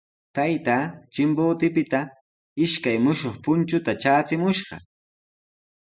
Taytaa 0.37 0.85
Chimbotepita 1.13 1.99
ishkay 2.65 2.97
mushuq 3.03 3.35
punchuta 3.43 3.91
traachimushqa. 4.01 4.75